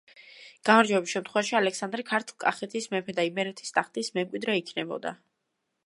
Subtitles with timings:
[0.69, 5.15] გამარჯვების შემთხვევაში ალექსანდრე ქართლ-კახეთის მეფე და იმერეთის ტახტის მემკვიდრე იქნებოდა.